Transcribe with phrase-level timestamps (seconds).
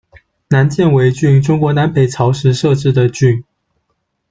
[0.47, 3.43] 南犍为郡，中国南北朝时设置的郡。